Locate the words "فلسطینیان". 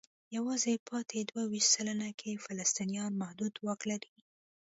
2.45-3.11